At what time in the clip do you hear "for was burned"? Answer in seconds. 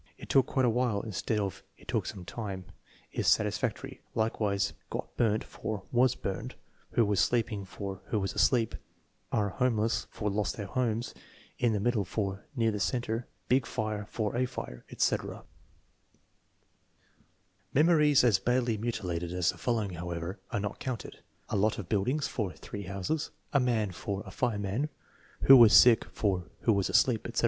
5.53-6.55